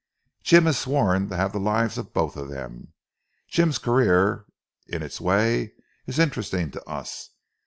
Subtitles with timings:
[0.41, 2.91] Jim has sworn to have the lives of both of them.
[3.47, 4.45] Jim's career,
[4.87, 5.73] in its way,
[6.07, 7.29] is interesting to us.